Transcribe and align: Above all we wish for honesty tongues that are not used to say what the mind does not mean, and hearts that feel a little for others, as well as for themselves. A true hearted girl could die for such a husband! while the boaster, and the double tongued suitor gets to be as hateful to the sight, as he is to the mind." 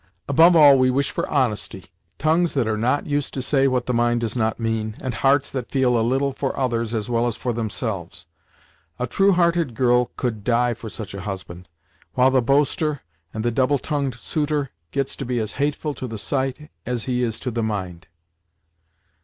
Above 0.27 0.55
all 0.55 0.79
we 0.79 0.89
wish 0.89 1.11
for 1.11 1.29
honesty 1.29 1.91
tongues 2.17 2.55
that 2.55 2.65
are 2.65 2.75
not 2.75 3.05
used 3.05 3.35
to 3.35 3.39
say 3.39 3.67
what 3.67 3.85
the 3.85 3.93
mind 3.93 4.19
does 4.19 4.35
not 4.35 4.59
mean, 4.59 4.95
and 4.99 5.13
hearts 5.13 5.51
that 5.51 5.69
feel 5.69 5.95
a 5.95 6.01
little 6.01 6.33
for 6.33 6.57
others, 6.57 6.95
as 6.95 7.07
well 7.07 7.27
as 7.27 7.35
for 7.35 7.53
themselves. 7.53 8.25
A 8.97 9.05
true 9.05 9.33
hearted 9.33 9.75
girl 9.75 10.09
could 10.17 10.43
die 10.43 10.73
for 10.73 10.89
such 10.89 11.13
a 11.13 11.21
husband! 11.21 11.67
while 12.13 12.31
the 12.31 12.41
boaster, 12.41 13.01
and 13.31 13.45
the 13.45 13.51
double 13.51 13.77
tongued 13.77 14.15
suitor 14.15 14.71
gets 14.89 15.15
to 15.17 15.23
be 15.23 15.37
as 15.37 15.51
hateful 15.61 15.93
to 15.93 16.07
the 16.07 16.17
sight, 16.17 16.71
as 16.83 17.03
he 17.03 17.21
is 17.21 17.39
to 17.41 17.51
the 17.51 17.61
mind." 17.61 18.07